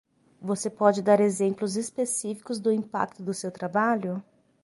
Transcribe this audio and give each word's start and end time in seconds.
Você 0.41 0.67
pode 0.67 0.99
dar 1.03 1.19
exemplos 1.19 1.75
específicos 1.75 2.59
do 2.59 2.71
impacto 2.71 3.21
do 3.21 3.35
seu 3.35 3.51
trabalho? 3.51 4.23